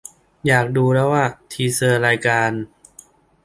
[0.47, 1.27] อยากดูแล้วอ่ะ!
[1.51, 2.51] ทีเซอร์ รายการ